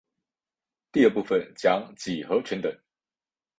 [0.91, 2.75] 第二部份讲几何全等。